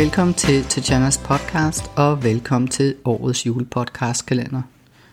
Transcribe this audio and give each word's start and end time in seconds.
Velkommen 0.00 0.34
til 0.34 0.64
Tatjanas 0.64 1.18
podcast, 1.18 1.90
og 1.96 2.24
velkommen 2.24 2.68
til 2.68 2.94
årets 3.04 3.46
julepodcastkalender. 3.46 4.62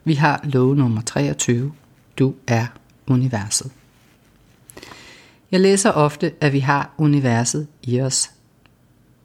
Vi 0.03 0.13
har 0.13 0.41
lov 0.43 0.75
nummer 0.75 1.01
23. 1.01 1.73
Du 2.19 2.33
er 2.47 2.65
universet. 3.07 3.71
Jeg 5.51 5.59
læser 5.59 5.91
ofte, 5.91 6.33
at 6.41 6.53
vi 6.53 6.59
har 6.59 6.93
universet 6.97 7.67
i 7.83 8.01
os. 8.01 8.31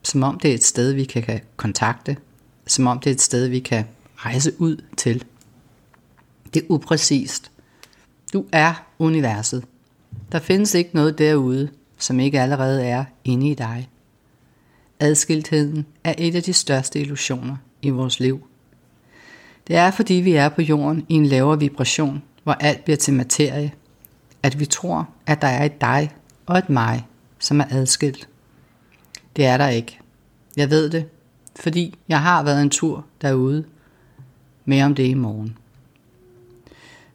Som 0.03 0.23
om 0.23 0.39
det 0.39 0.51
er 0.51 0.55
et 0.55 0.65
sted, 0.65 0.93
vi 0.93 1.05
kan 1.05 1.41
kontakte. 1.57 2.17
Som 2.67 2.87
om 2.87 3.01
det 3.01 3.11
er 3.11 3.15
et 3.15 3.21
sted, 3.21 3.49
vi 3.49 3.61
kan 3.61 3.85
rejse 4.17 4.53
ud 4.61 4.77
til. 4.97 5.25
Det 6.55 6.63
er 6.63 6.67
upræcist. 6.69 7.51
Du 8.33 8.45
er 8.53 8.87
universet. 8.99 9.65
Der 10.33 10.39
findes 10.39 10.75
ikke 10.75 10.91
noget 10.95 11.19
derude, 11.19 11.69
som 11.99 12.21
ikke 12.21 12.41
allerede 12.41 12.85
er 12.85 13.05
inde 13.25 13.51
i 13.51 13.55
dig. 13.55 13.89
Adskiltheden 15.03 15.87
er 16.05 16.15
et 16.19 16.35
af 16.35 16.43
de 16.43 16.53
største 16.53 17.01
illusioner 17.01 17.57
i 17.83 17.91
vores 17.91 18.21
liv. 18.21 18.47
Det 19.67 19.77
er 19.77 19.91
fordi 19.91 20.15
vi 20.15 20.33
er 20.33 20.49
på 20.49 20.63
jorden 20.63 21.07
i 21.09 21.15
en 21.15 21.27
lavere 21.27 21.59
vibration, 21.59 22.23
hvor 22.43 22.53
alt 22.53 22.85
bliver 22.85 22.97
til 22.97 23.15
materie, 23.15 23.73
at 24.43 24.61
vi 24.61 24.67
tror, 24.67 25.09
at 25.27 25.43
der 25.43 25.49
er 25.49 25.65
et 25.65 25.81
dig 25.81 26.11
og 26.47 26.59
et 26.59 26.71
mig, 26.71 27.07
som 27.39 27.61
er 27.61 27.65
adskilt. 27.71 28.29
Det 29.37 29.47
er 29.47 29.57
der 29.57 29.69
ikke. 29.69 29.99
Jeg 30.57 30.71
ved 30.71 30.91
det, 30.91 31.05
fordi 31.57 31.99
jeg 32.09 32.21
har 32.21 32.43
været 32.43 32.63
en 32.63 32.71
tur 32.71 33.07
derude. 33.23 33.65
Mere 34.65 34.85
om 34.85 34.95
det 34.95 35.07
i 35.07 35.15
morgen. 35.15 35.59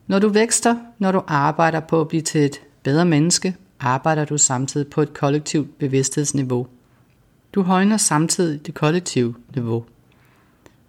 Når 0.08 0.20
du 0.20 0.30
vækster, 0.30 0.76
når 1.00 1.12
du 1.12 1.22
arbejder 1.28 1.80
på 1.80 2.02
at 2.02 2.08
blive 2.08 2.22
til 2.22 2.46
et 2.46 2.62
bedre 2.84 3.06
menneske, 3.06 3.56
arbejder 3.80 4.26
du 4.26 4.38
samtidig 4.38 4.88
på 4.88 5.02
et 5.02 5.14
kollektivt 5.14 5.78
bevidsthedsniveau. 5.78 6.68
Du 7.58 7.62
højner 7.62 7.98
samtidig 7.98 8.66
det 8.66 8.74
kollektive 8.74 9.36
niveau. 9.56 9.86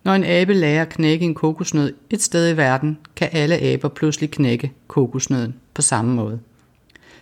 Når 0.05 0.15
en 0.15 0.25
abe 0.25 0.55
lærer 0.55 0.83
at 0.83 0.89
knække 0.89 1.25
en 1.25 1.35
kokosnød 1.35 1.95
et 2.11 2.23
sted 2.23 2.55
i 2.55 2.57
verden, 2.57 2.99
kan 3.17 3.29
alle 3.33 3.59
aber 3.59 3.89
pludselig 3.89 4.31
knække 4.31 4.73
kokosnøden 4.89 5.55
på 5.75 5.83
samme 5.83 6.15
måde. 6.15 6.41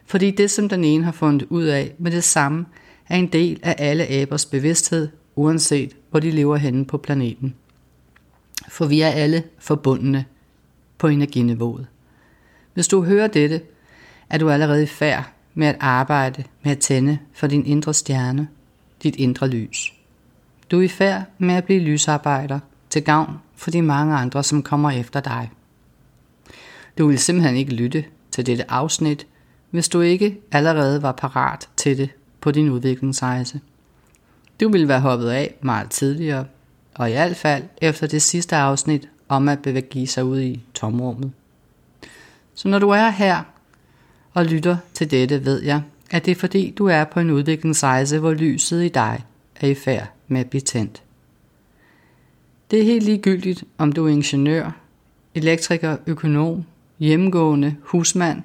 Fordi 0.07 0.31
det, 0.31 0.51
som 0.51 0.69
den 0.69 0.85
ene 0.85 1.05
har 1.05 1.13
fundet 1.13 1.47
ud 1.51 1.65
af 1.65 1.95
med 1.99 2.11
det 2.11 2.25
samme, 2.25 2.67
er 3.09 3.17
en 3.17 3.27
del 3.27 3.61
af 3.63 3.75
alle 3.79 4.07
abers 4.07 4.45
bevidsthed, 4.47 5.09
uanset 5.37 5.97
hvor 6.11 6.21
de 6.21 6.31
lever 6.31 6.57
henne 6.57 6.85
på 6.85 6.99
planeten. 6.99 7.55
For 8.69 8.87
vi 8.87 9.01
er 9.01 9.09
alle 9.09 9.43
forbundne 9.59 10.25
på 10.99 11.07
energiniveauet. 11.07 11.87
Hvis 12.75 12.89
du 12.89 13.03
hører 13.03 13.27
dette, 13.27 13.61
er 14.31 14.39
du 14.39 14.51
allerede 14.51 14.83
i 14.83 14.87
færd 14.87 15.33
med 15.55 15.67
at 15.67 15.77
arbejde 15.81 16.45
med 16.63 16.73
at 16.73 16.79
tænde 16.79 17.19
for 17.33 17.47
din 17.47 17.67
indre 17.67 17.95
stjerne, 17.95 18.49
dit 19.03 19.17
indre 19.17 19.49
lys. 19.49 19.93
Du 20.71 20.79
er 20.79 20.83
i 20.83 20.89
færd 20.89 21.25
med 21.39 21.55
at 21.55 21.65
blive 21.65 21.81
lysarbejder 21.81 22.59
til 22.91 23.05
gavn 23.05 23.37
for 23.55 23.71
de 23.71 23.83
mange 23.83 24.15
andre, 24.15 24.43
som 24.43 24.63
kommer 24.63 24.91
efter 24.91 25.21
dig. 25.21 25.51
Du 26.99 27.07
vil 27.07 27.19
simpelthen 27.19 27.57
ikke 27.57 27.75
lytte 27.75 28.05
til 28.31 28.47
dette 28.47 28.71
afsnit, 28.71 29.27
hvis 29.71 29.89
du 29.89 30.01
ikke 30.01 30.39
allerede 30.53 31.03
var 31.03 31.13
parat 31.13 31.69
til 31.77 31.99
det 31.99 32.11
på 32.41 32.51
din 32.51 32.71
udviklingsrejse. 32.71 33.61
Du 34.61 34.69
vil 34.69 34.89
være 34.89 35.01
hoppet 35.01 35.29
af 35.29 35.55
meget 35.61 35.91
tidligere, 35.91 36.45
og 36.95 37.11
i 37.11 37.13
hvert 37.13 37.37
fald 37.37 37.65
efter 37.83 38.07
det 38.07 38.23
sidste 38.23 38.57
afsnit 38.57 39.09
om 39.29 39.49
at 39.49 39.63
bevæge 39.63 40.07
sig 40.07 40.25
ud 40.25 40.41
i 40.41 40.61
tomrummet. 40.75 41.33
Så 42.55 42.69
når 42.69 42.79
du 42.79 42.89
er 42.89 43.09
her 43.09 43.43
og 44.35 44.45
lytter 44.45 44.77
til 44.95 45.11
dette, 45.11 45.45
ved 45.45 45.63
jeg, 45.63 45.83
at 46.11 46.25
det 46.25 46.31
er 46.31 46.35
fordi 46.35 46.71
du 46.79 46.87
er 46.87 47.05
på 47.05 47.21
en 47.21 47.31
udviklingsrejse, 47.31 48.19
hvor 48.19 48.33
lyset 48.33 48.85
i 48.85 48.89
dig 48.89 49.25
er 49.61 49.67
i 49.67 49.75
færd 49.75 50.12
med 50.28 50.41
at 50.41 50.50
blive 50.50 50.61
tændt. 50.61 51.03
Det 52.71 52.81
er 52.81 52.84
helt 52.84 53.05
ligegyldigt, 53.05 53.65
om 53.78 53.93
du 53.93 54.06
er 54.06 54.11
ingeniør, 54.11 54.71
elektriker, 55.34 55.97
økonom, 56.06 56.65
hjemmegående, 56.99 57.77
husmand, 57.83 58.43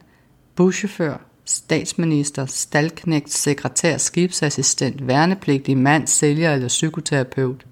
buschauffør, 0.55 1.17
statsminister, 1.45 2.45
stalknægt, 2.45 3.31
sekretær, 3.31 3.97
skibsassistent, 3.97 5.07
værnepligtig, 5.07 5.77
mand, 5.77 6.07
sælger 6.07 6.53
eller 6.53 6.67
psykoterapeut. 6.67 7.65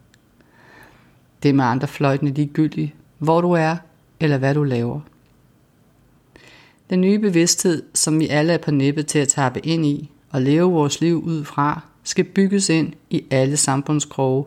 Det 1.43 1.49
er 1.49 1.53
med 1.53 1.65
andre 1.65 1.87
fløjtende 1.87 2.33
ligegyldigt, 2.33 2.93
hvor 3.17 3.41
du 3.41 3.51
er 3.51 3.75
eller 4.19 4.37
hvad 4.37 4.53
du 4.53 4.63
laver. 4.63 4.99
Den 6.89 7.01
nye 7.01 7.19
bevidsthed, 7.19 7.83
som 7.93 8.19
vi 8.19 8.27
alle 8.27 8.53
er 8.53 8.57
på 8.57 8.71
nippet 8.71 9.07
til 9.07 9.19
at 9.19 9.27
tappe 9.27 9.59
ind 9.59 9.85
i 9.85 10.11
og 10.29 10.41
leve 10.41 10.71
vores 10.71 11.01
liv 11.01 11.23
ud 11.23 11.43
fra, 11.43 11.81
skal 12.03 12.25
bygges 12.25 12.69
ind 12.69 12.93
i 13.09 13.25
alle 13.31 13.57
samfundskroge. 13.57 14.45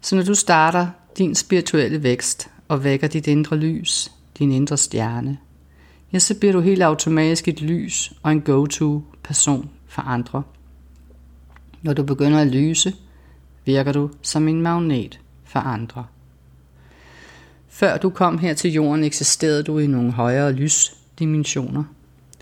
Så 0.00 0.16
når 0.16 0.22
du 0.22 0.34
starter 0.34 0.88
din 1.18 1.34
spirituelle 1.34 2.02
vækst 2.02 2.50
og 2.68 2.84
vækker 2.84 3.08
dit 3.08 3.26
indre 3.26 3.56
lys, 3.56 4.12
din 4.38 4.52
indre 4.52 4.76
stjerne, 4.76 5.38
ja, 6.12 6.18
så 6.18 6.38
bliver 6.38 6.52
du 6.52 6.60
helt 6.60 6.82
automatisk 6.82 7.48
et 7.48 7.62
lys 7.62 8.12
og 8.22 8.32
en 8.32 8.40
go-to-person 8.40 9.70
for 9.86 10.02
andre. 10.02 10.42
Når 11.82 11.92
du 11.92 12.02
begynder 12.02 12.40
at 12.40 12.46
lyse, 12.46 12.94
virker 13.64 13.92
du 13.92 14.10
som 14.22 14.48
en 14.48 14.62
magnet 14.62 15.20
for 15.44 15.60
andre. 15.60 16.06
Før 17.76 17.98
du 17.98 18.10
kom 18.10 18.38
her 18.38 18.54
til 18.54 18.72
jorden, 18.72 19.04
eksisterede 19.04 19.62
du 19.62 19.78
i 19.78 19.86
nogle 19.86 20.12
højere 20.12 20.52
lysdimensioner. 20.52 21.84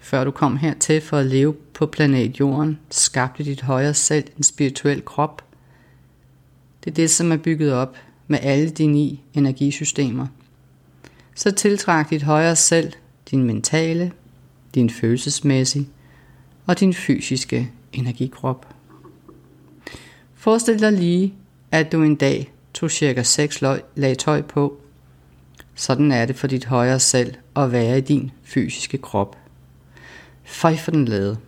Før 0.03 0.25
du 0.25 0.31
kom 0.31 0.57
hertil 0.57 1.01
for 1.01 1.17
at 1.17 1.27
leve 1.27 1.55
på 1.73 1.87
planet 1.87 2.41
Jorden, 2.41 2.79
skabte 2.91 3.45
dit 3.45 3.61
højere 3.61 3.95
selv 3.95 4.25
en 4.37 4.43
spirituel 4.43 5.05
krop. 5.05 5.45
Det 6.85 6.91
er 6.91 6.95
det, 6.95 7.11
som 7.11 7.33
er 7.33 7.37
bygget 7.37 7.73
op 7.73 7.97
med 8.27 8.39
alle 8.43 8.71
de 8.71 8.87
ni 8.87 9.21
energisystemer. 9.35 10.27
Så 11.35 11.51
tiltræk 11.51 12.11
dit 12.11 12.23
højere 12.23 12.57
selv, 12.57 12.93
din 13.31 13.43
mentale, 13.43 14.13
din 14.75 14.91
følelsesmæssige 14.91 15.89
og 16.67 16.81
din 16.81 16.95
fysiske 16.95 17.71
energikrop. 17.93 18.67
Forestil 20.35 20.81
dig 20.81 20.93
lige, 20.93 21.35
at 21.71 21.93
du 21.93 22.03
en 22.03 22.17
dag 22.17 22.53
tog 22.75 22.91
cirka 22.91 23.23
6 23.23 23.63
lag 23.97 24.19
tøj 24.19 24.43
på 24.43 24.81
sådan 25.75 26.13
er 26.13 26.27
det 26.27 26.37
for 26.37 26.47
dit 26.47 26.65
højere 26.65 27.01
selv 27.01 27.35
at 27.57 27.73
være 27.73 27.99
i 27.99 28.01
din 28.01 28.31
fysiske 28.43 28.99
krop. 28.99 29.37
Fej 30.45 30.77
for 30.77 30.91
den 30.91 31.05
lade. 31.05 31.39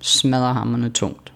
Smadrer 0.00 0.52
hammerne 0.52 0.90
tungt. 0.90 1.32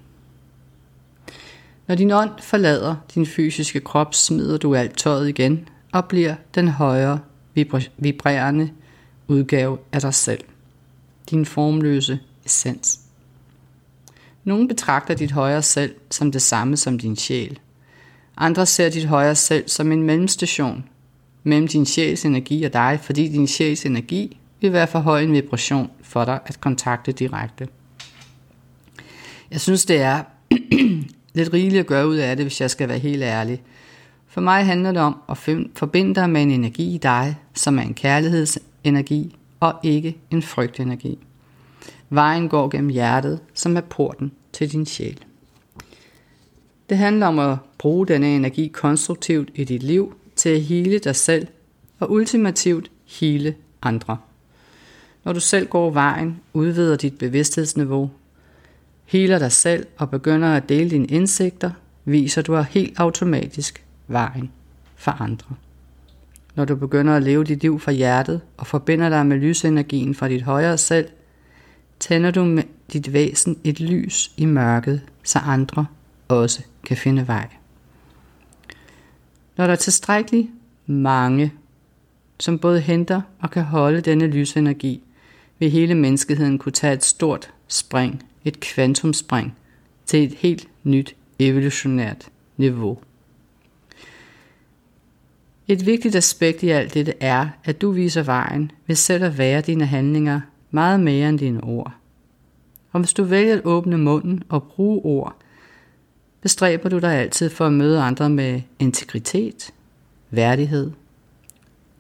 Når 1.87 1.95
din 1.95 2.11
ånd 2.11 2.31
forlader 2.41 2.97
din 3.15 3.27
fysiske 3.27 3.81
krop, 3.81 4.15
smider 4.15 4.59
du 4.59 4.75
alt 4.75 4.99
tøjet 4.99 5.29
igen 5.29 5.69
og 5.93 6.05
bliver 6.05 6.35
den 6.55 6.69
højere 6.69 7.21
vibrerende 7.99 8.71
udgave 9.29 9.79
af 9.93 10.01
dig 10.01 10.15
selv. 10.15 10.45
Din 11.31 11.47
formløse 11.47 12.21
essens. 12.45 13.01
Nogle 14.45 14.69
betragter 14.69 15.15
dit 15.15 15.33
højere 15.33 15.63
selv 15.63 15.95
som 16.11 16.33
det 16.33 16.43
samme 16.43 16.77
som 16.77 16.99
din 16.99 17.17
sjæl. 17.17 17.59
Andre 18.37 18.67
ser 18.67 18.91
dit 18.91 19.05
højere 19.05 19.35
selv 19.35 19.69
som 19.69 19.93
en 19.93 20.03
mellemstation 20.03 20.85
mellem 21.43 21.69
din 21.69 21.87
sjæls 21.87 22.25
energi 22.25 22.65
og 22.65 22.73
dig, 22.73 22.99
fordi 23.03 23.29
din 23.29 23.47
sjæls 23.47 23.87
energi 23.87 24.41
vil 24.61 24.73
være 24.73 24.87
for 24.87 24.99
høj 24.99 25.23
en 25.23 25.33
vibration 25.33 25.91
for 26.03 26.25
dig 26.25 26.41
at 26.47 26.61
kontakte 26.61 27.13
direkte. 27.13 27.69
Jeg 29.51 29.61
synes, 29.61 29.85
det 29.85 30.01
er 30.01 30.23
lidt 31.35 31.53
rigeligt 31.53 31.81
at 31.81 31.87
gøre 31.87 32.09
ud 32.09 32.17
af 32.17 32.37
det, 32.37 32.45
hvis 32.45 32.61
jeg 32.61 32.71
skal 32.71 32.89
være 32.89 32.99
helt 32.99 33.23
ærlig. 33.23 33.63
For 34.27 34.41
mig 34.41 34.67
handler 34.67 34.93
det 34.93 35.03
om 35.03 35.17
at 35.29 35.37
forbinde 35.75 36.15
dig 36.15 36.31
med 36.31 36.43
en 36.43 36.51
energi 36.51 36.95
i 36.95 36.99
dig, 36.99 37.37
som 37.55 37.79
er 37.79 37.83
en 37.83 37.95
kærlighedsenergi 37.95 39.37
og 39.61 39.75
ikke 39.83 40.17
en 40.31 40.43
frygtenergi. 40.43 41.19
Vejen 42.11 42.49
går 42.49 42.69
gennem 42.69 42.91
hjertet, 42.91 43.41
som 43.55 43.77
er 43.77 43.81
porten 43.81 44.33
til 44.53 44.73
din 44.73 44.87
sjæl. 44.87 45.25
Det 46.89 46.99
handler 46.99 47.27
om 47.27 47.39
at 47.39 47.57
bruge 47.79 48.07
denne 48.07 48.37
energi 48.37 48.69
konstruktivt 48.69 49.51
i 49.55 49.65
dit 49.65 49.83
liv, 49.83 50.15
til 50.41 50.49
at 50.49 50.61
hele 50.61 50.99
dig 50.99 51.17
selv 51.17 51.47
og 51.99 52.11
ultimativt 52.11 52.91
hele 53.07 53.55
andre. 53.83 54.17
Når 55.25 55.33
du 55.33 55.41
selv 55.41 55.69
går 55.69 55.91
vejen, 55.91 56.41
udvider 56.53 56.97
dit 56.97 57.19
bevidsthedsniveau, 57.19 58.11
heler 59.05 59.39
dig 59.39 59.53
selv 59.53 59.87
og 59.97 60.11
begynder 60.11 60.49
at 60.49 60.69
dele 60.69 60.91
dine 60.91 61.07
indsigter, 61.07 61.71
viser 62.05 62.43
du 62.43 62.57
helt 62.57 63.01
automatisk 63.01 63.85
vejen 64.09 64.51
for 64.97 65.11
andre. 65.11 65.55
Når 66.55 66.65
du 66.65 66.77
begynder 66.77 67.17
at 67.17 67.23
leve 67.23 67.45
dit 67.45 67.63
liv 67.63 67.81
fra 67.81 67.93
hjertet 67.93 68.41
og 68.57 68.67
forbinder 68.67 69.09
dig 69.09 69.27
med 69.27 69.37
lysenergien 69.37 70.15
fra 70.15 70.29
dit 70.29 70.43
højere 70.43 70.79
selv, 70.79 71.09
tænder 71.99 72.31
du 72.31 72.45
med 72.45 72.63
dit 72.93 73.13
væsen 73.13 73.59
et 73.65 73.81
lys 73.81 74.33
i 74.37 74.45
mørket, 74.45 75.01
så 75.25 75.39
andre 75.39 75.87
også 76.29 76.63
kan 76.85 76.97
finde 76.97 77.29
vej. 77.29 77.60
Når 79.61 79.67
der 79.67 79.73
er 79.73 79.77
tilstrækkeligt 79.77 80.49
mange, 80.87 81.53
som 82.39 82.59
både 82.59 82.81
henter 82.81 83.21
og 83.41 83.51
kan 83.51 83.63
holde 83.63 84.01
denne 84.01 84.27
lysenergi, 84.27 85.03
vil 85.59 85.71
hele 85.71 85.95
menneskeheden 85.95 86.59
kunne 86.59 86.73
tage 86.73 86.93
et 86.93 87.05
stort 87.05 87.53
spring, 87.69 88.23
et 88.45 88.61
kvantumspring, 88.61 89.57
til 90.07 90.25
et 90.25 90.35
helt 90.35 90.69
nyt 90.85 91.15
evolutionært 91.39 92.29
niveau. 92.57 92.99
Et 95.69 95.87
vigtigt 95.87 96.17
aspekt 96.17 96.63
i 96.63 96.69
alt 96.69 96.95
dette 96.95 97.15
er, 97.21 97.49
at 97.65 97.81
du 97.81 97.91
viser 97.91 98.23
vejen 98.23 98.71
ved 98.87 98.97
selv 98.97 99.25
at 99.25 99.39
være 99.39 99.61
dine 99.61 99.87
handlinger 99.87 100.41
meget 100.71 101.01
mere 101.01 101.29
end 101.29 101.39
dine 101.39 101.65
ord. 101.65 101.93
Og 102.93 103.01
hvis 103.01 103.13
du 103.13 103.25
vælger 103.25 103.55
at 103.55 103.65
åbne 103.65 103.99
munden 103.99 104.43
og 104.49 104.63
bruge 104.63 105.05
ord, 105.05 105.37
bestræber 106.41 106.89
du 106.89 106.99
dig 106.99 107.15
altid 107.15 107.51
for 107.51 107.67
at 107.67 107.73
møde 107.73 108.03
andre 108.03 108.31
med 108.31 108.61
integritet, 108.79 109.71
værdighed 110.31 110.91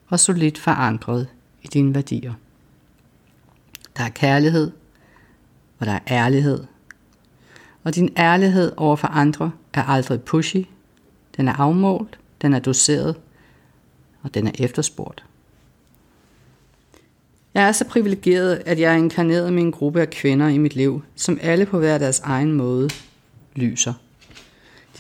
og 0.08 0.20
solidt 0.20 0.58
forankret 0.58 1.28
i 1.62 1.66
dine 1.66 1.94
værdier. 1.94 2.32
Der 3.96 4.04
er 4.04 4.08
kærlighed, 4.08 4.70
og 5.78 5.86
der 5.86 5.92
er 5.92 6.00
ærlighed. 6.10 6.64
Og 7.84 7.94
din 7.94 8.12
ærlighed 8.16 8.72
over 8.76 8.96
for 8.96 9.08
andre 9.08 9.50
er 9.72 9.82
aldrig 9.82 10.22
pushy, 10.22 10.66
den 11.36 11.48
er 11.48 11.52
afmålt, 11.52 12.18
den 12.42 12.54
er 12.54 12.58
doseret, 12.58 13.16
og 14.22 14.34
den 14.34 14.46
er 14.46 14.52
efterspurgt. 14.58 15.24
Jeg 17.54 17.68
er 17.68 17.72
så 17.72 17.84
privilegeret, 17.84 18.62
at 18.66 18.80
jeg 18.80 18.92
er 18.92 18.96
inkarneret 18.96 19.52
med 19.52 19.62
en 19.62 19.72
gruppe 19.72 20.00
af 20.00 20.10
kvinder 20.10 20.48
i 20.48 20.58
mit 20.58 20.76
liv, 20.76 21.02
som 21.16 21.38
alle 21.42 21.66
på 21.66 21.78
hver 21.78 21.98
deres 21.98 22.20
egen 22.20 22.52
måde 22.52 22.90
lyser. 23.54 23.94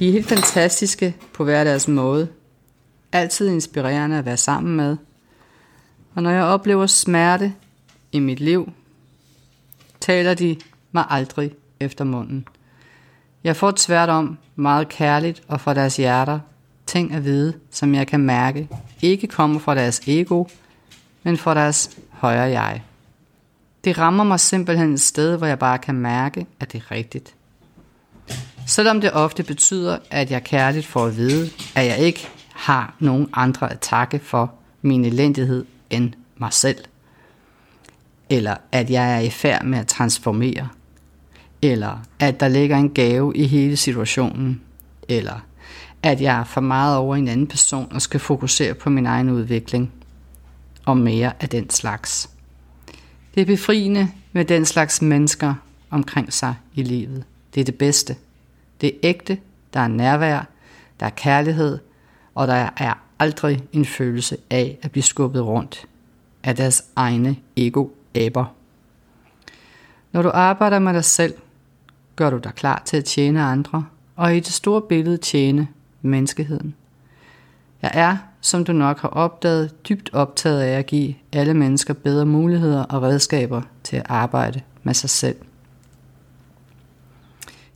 De 0.00 0.08
er 0.08 0.12
helt 0.12 0.28
fantastiske 0.28 1.16
på 1.32 1.44
hver 1.44 1.64
deres 1.64 1.88
måde. 1.88 2.28
Altid 3.12 3.48
inspirerende 3.48 4.18
at 4.18 4.24
være 4.24 4.36
sammen 4.36 4.76
med. 4.76 4.96
Og 6.14 6.22
når 6.22 6.30
jeg 6.30 6.44
oplever 6.44 6.86
smerte 6.86 7.54
i 8.12 8.18
mit 8.18 8.40
liv, 8.40 8.72
taler 10.00 10.34
de 10.34 10.56
mig 10.92 11.04
aldrig 11.10 11.52
efter 11.80 12.04
munden. 12.04 12.48
Jeg 13.44 13.56
får 13.56 13.72
tværtom 13.76 14.38
meget 14.56 14.88
kærligt 14.88 15.42
og 15.48 15.60
fra 15.60 15.74
deres 15.74 15.96
hjerter 15.96 16.40
ting 16.86 17.12
at 17.12 17.24
vide, 17.24 17.54
som 17.70 17.94
jeg 17.94 18.06
kan 18.06 18.20
mærke, 18.20 18.68
ikke 19.02 19.26
kommer 19.26 19.60
fra 19.60 19.74
deres 19.74 20.00
ego, 20.06 20.44
men 21.22 21.36
fra 21.36 21.54
deres 21.54 21.98
højere 22.10 22.60
jeg. 22.60 22.82
Det 23.84 23.98
rammer 23.98 24.24
mig 24.24 24.40
simpelthen 24.40 24.94
et 24.94 25.00
sted, 25.00 25.36
hvor 25.36 25.46
jeg 25.46 25.58
bare 25.58 25.78
kan 25.78 25.94
mærke, 25.94 26.46
at 26.60 26.72
det 26.72 26.78
er 26.78 26.90
rigtigt. 26.90 27.34
Selvom 28.70 29.00
det 29.00 29.12
ofte 29.12 29.42
betyder, 29.42 29.98
at 30.10 30.30
jeg 30.30 30.44
kærligt 30.44 30.86
får 30.86 31.06
at 31.06 31.16
vide, 31.16 31.50
at 31.74 31.86
jeg 31.86 31.98
ikke 31.98 32.28
har 32.52 32.94
nogen 32.98 33.28
andre 33.32 33.72
at 33.72 33.80
takke 33.80 34.18
for 34.18 34.54
min 34.82 35.04
elendighed 35.04 35.64
end 35.90 36.12
mig 36.36 36.52
selv. 36.52 36.78
Eller 38.28 38.56
at 38.72 38.90
jeg 38.90 39.16
er 39.16 39.20
i 39.20 39.30
færd 39.30 39.64
med 39.64 39.78
at 39.78 39.86
transformere. 39.86 40.68
Eller 41.62 41.98
at 42.18 42.40
der 42.40 42.48
ligger 42.48 42.76
en 42.76 42.90
gave 42.90 43.36
i 43.36 43.46
hele 43.46 43.76
situationen. 43.76 44.60
Eller 45.08 45.46
at 46.02 46.20
jeg 46.20 46.40
er 46.40 46.44
for 46.44 46.60
meget 46.60 46.96
over 46.96 47.16
en 47.16 47.28
anden 47.28 47.46
person 47.46 47.92
og 47.92 48.02
skal 48.02 48.20
fokusere 48.20 48.74
på 48.74 48.90
min 48.90 49.06
egen 49.06 49.30
udvikling. 49.30 49.92
Og 50.84 50.96
mere 50.96 51.32
af 51.40 51.48
den 51.48 51.70
slags. 51.70 52.30
Det 53.34 53.40
er 53.40 53.46
befriende 53.46 54.08
med 54.32 54.44
den 54.44 54.64
slags 54.64 55.02
mennesker 55.02 55.54
omkring 55.90 56.32
sig 56.32 56.54
i 56.74 56.82
livet. 56.82 57.24
Det 57.54 57.60
er 57.60 57.64
det 57.64 57.74
bedste. 57.74 58.16
Det 58.80 58.88
er 58.88 58.98
ægte, 59.02 59.38
der 59.74 59.80
er 59.80 59.88
nærvær, 59.88 60.44
der 61.00 61.06
er 61.06 61.10
kærlighed, 61.10 61.78
og 62.34 62.48
der 62.48 62.70
er 62.76 62.94
aldrig 63.18 63.64
en 63.72 63.84
følelse 63.84 64.36
af 64.50 64.78
at 64.82 64.90
blive 64.90 65.02
skubbet 65.02 65.42
rundt 65.42 65.86
af 66.42 66.56
deres 66.56 66.84
egne 66.96 67.36
ego-aber. 67.56 68.44
Når 70.12 70.22
du 70.22 70.30
arbejder 70.34 70.78
med 70.78 70.94
dig 70.94 71.04
selv, 71.04 71.34
gør 72.16 72.30
du 72.30 72.38
dig 72.38 72.54
klar 72.54 72.82
til 72.84 72.96
at 72.96 73.04
tjene 73.04 73.42
andre, 73.42 73.84
og 74.16 74.36
i 74.36 74.40
det 74.40 74.52
store 74.52 74.82
billede 74.82 75.16
tjene 75.16 75.68
menneskeheden. 76.02 76.74
Jeg 77.82 77.90
er, 77.94 78.16
som 78.40 78.64
du 78.64 78.72
nok 78.72 79.00
har 79.00 79.08
opdaget, 79.08 79.88
dybt 79.88 80.10
optaget 80.12 80.60
af 80.60 80.78
at 80.78 80.86
give 80.86 81.14
alle 81.32 81.54
mennesker 81.54 81.94
bedre 81.94 82.26
muligheder 82.26 82.82
og 82.82 83.02
redskaber 83.02 83.62
til 83.82 83.96
at 83.96 84.06
arbejde 84.08 84.60
med 84.82 84.94
sig 84.94 85.10
selv. 85.10 85.36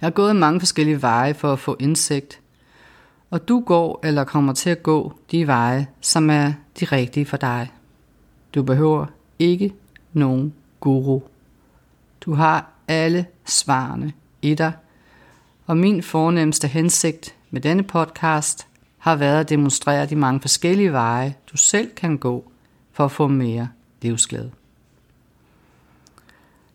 Jeg 0.01 0.07
har 0.07 0.11
gået 0.11 0.37
mange 0.37 0.61
forskellige 0.61 1.03
veje 1.03 1.35
for 1.35 1.53
at 1.53 1.59
få 1.59 1.77
indsigt, 1.81 2.41
og 3.31 3.49
du 3.49 3.61
går 3.61 4.01
eller 4.03 4.25
kommer 4.25 4.53
til 4.53 4.71
at 4.71 4.83
gå 4.83 5.13
de 5.31 5.47
veje, 5.47 5.87
som 6.01 6.31
er 6.31 6.53
de 6.81 6.85
rigtige 6.85 7.27
for 7.27 7.37
dig. 7.37 7.73
Du 8.55 8.63
behøver 8.63 9.07
ikke 9.39 9.75
nogen 10.13 10.55
guru. 10.81 11.21
Du 12.21 12.35
har 12.35 12.71
alle 12.89 13.27
svarene 13.45 14.13
i 14.43 14.55
dig, 14.55 14.73
og 15.67 15.77
min 15.77 16.03
fornemmeste 16.03 16.69
hensigt 16.69 17.35
med 17.51 17.61
denne 17.61 17.83
podcast 17.83 18.67
har 18.99 19.17
været 19.17 19.41
at 19.41 19.49
demonstrere 19.49 20.07
de 20.07 20.17
mange 20.17 20.41
forskellige 20.41 20.93
veje, 20.93 21.35
du 21.53 21.57
selv 21.57 21.91
kan 21.95 22.19
gå 22.19 22.51
for 22.93 23.05
at 23.05 23.13
få 23.13 23.29
mere 23.29 23.69
livsglæde. 24.03 24.51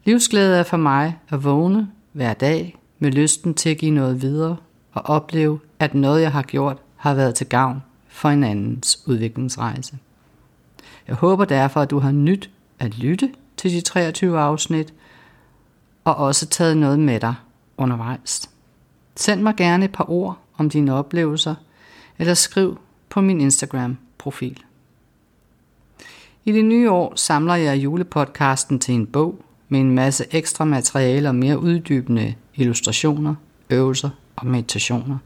Livsglæde 0.06 0.58
er 0.58 0.64
for 0.64 0.78
mig 0.78 1.20
at 1.30 1.44
vågne 1.44 1.92
hver 2.12 2.34
dag 2.34 2.79
med 3.00 3.12
lysten 3.12 3.54
til 3.54 3.70
at 3.70 3.78
give 3.78 3.92
noget 3.92 4.22
videre 4.22 4.58
og 4.92 5.02
opleve, 5.06 5.60
at 5.80 5.94
noget 5.94 6.22
jeg 6.22 6.32
har 6.32 6.42
gjort 6.42 6.78
har 6.96 7.14
været 7.14 7.36
til 7.36 7.48
gavn 7.48 7.84
for 8.08 8.30
en 8.30 8.44
andens 8.44 9.04
udviklingsrejse. 9.06 9.98
Jeg 11.08 11.16
håber 11.16 11.46
derfor, 11.46 11.82
at 11.82 11.90
du 11.90 12.00
har 12.00 12.12
nyt 12.12 12.50
at 12.80 12.98
lytte 12.98 13.32
til 13.58 13.72
de 13.72 13.82
23 13.82 14.40
afsnit, 14.40 14.94
og 16.04 16.16
også 16.16 16.46
taget 16.46 16.78
noget 16.78 17.00
med 17.00 17.20
dig 17.20 17.36
undervejs. 17.78 18.50
Send 19.16 19.42
mig 19.42 19.56
gerne 19.56 19.86
et 19.86 19.92
par 19.92 20.10
ord 20.10 20.38
om 20.58 20.70
dine 20.70 20.94
oplevelser, 20.94 21.56
eller 22.18 22.34
skriv 22.34 22.80
på 23.10 23.22
min 23.22 23.42
Instagram-profil. 23.42 24.64
I 26.46 26.52
det 26.52 26.66
nye 26.66 26.92
år 26.92 27.14
samler 27.16 27.56
jeg 27.56 27.78
julepodcasten 27.78 28.80
til 28.80 28.96
en 28.96 29.08
bog 29.08 29.46
med 29.70 29.80
en 29.80 29.92
masse 29.92 30.26
ekstra 30.32 30.66
materiale 30.66 31.30
og 31.30 31.36
mere 31.36 31.60
uddybende 31.60 32.36
illustrationer, 32.60 33.36
øvelser 33.70 34.10
og 34.36 34.48
meditationer. 34.48 35.18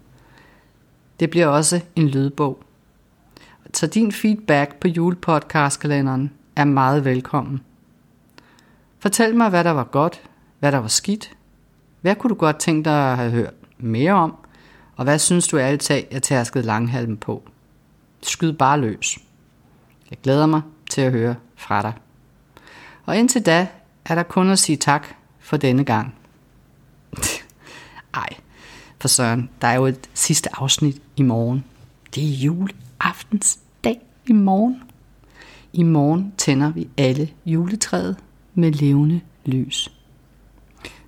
Det 1.19 1.29
bliver 1.29 1.47
også 1.47 1.81
en 1.95 2.07
lydbog. 2.07 2.63
Så 3.73 3.87
din 3.87 4.11
feedback 4.11 4.75
på 4.75 4.87
julepodcastkalenderen 4.87 6.31
er 6.55 6.65
meget 6.65 7.05
velkommen. 7.05 7.61
Fortæl 8.99 9.35
mig, 9.35 9.49
hvad 9.49 9.63
der 9.63 9.71
var 9.71 9.83
godt, 9.83 10.21
hvad 10.59 10.71
der 10.71 10.77
var 10.77 10.87
skidt. 10.87 11.35
Hvad 12.01 12.15
kunne 12.15 12.29
du 12.29 12.35
godt 12.35 12.59
tænke 12.59 12.89
dig 12.89 13.11
at 13.11 13.17
have 13.17 13.31
hørt 13.31 13.53
mere 13.77 14.13
om? 14.13 14.35
Og 14.95 15.03
hvad 15.03 15.19
synes 15.19 15.47
du 15.47 15.57
alt 15.57 15.81
tag, 15.81 16.07
jeg 16.11 16.23
tærskede 16.23 16.65
langhalmen 16.65 17.17
på? 17.17 17.43
Skyd 18.21 18.53
bare 18.53 18.79
løs. 18.79 19.19
Jeg 20.09 20.17
glæder 20.23 20.45
mig 20.45 20.61
til 20.89 21.01
at 21.01 21.11
høre 21.11 21.35
fra 21.55 21.81
dig. 21.81 21.93
Og 23.05 23.17
indtil 23.17 23.45
da 23.45 23.67
er 24.05 24.15
der 24.15 24.23
kun 24.23 24.49
at 24.49 24.59
sige 24.59 24.77
tak 24.77 25.07
for 25.39 25.57
denne 25.57 25.83
gang. 25.83 26.15
Ej, 28.13 28.29
for 28.99 29.07
søren, 29.07 29.49
der 29.61 29.67
er 29.67 29.75
jo 29.75 29.85
et 29.85 30.09
sidste 30.13 30.49
afsnit 30.55 31.01
i 31.15 31.21
morgen. 31.21 31.63
Det 32.15 32.23
er 32.23 32.37
juleaftens 32.37 33.59
dag 33.83 34.01
i 34.27 34.33
morgen. 34.33 34.83
I 35.73 35.83
morgen 35.83 36.33
tænder 36.37 36.71
vi 36.71 36.89
alle 36.97 37.29
juletræet 37.45 38.17
med 38.53 38.71
levende 38.71 39.21
lys. 39.45 39.91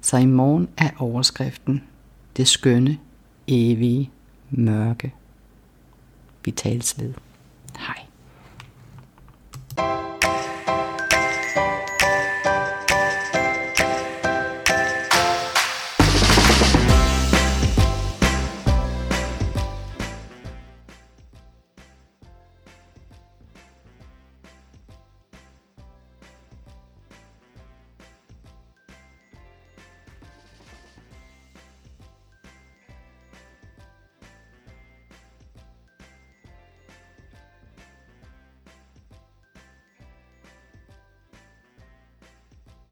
Så 0.02 0.18
i 0.18 0.26
morgen 0.26 0.70
er 0.78 0.90
overskriften 1.00 1.84
det 2.38 2.48
skønne, 2.48 2.98
evige 3.48 4.12
mørke. 4.50 5.14
Vi 6.46 6.52
tales 6.52 7.00
ved. 7.00 7.14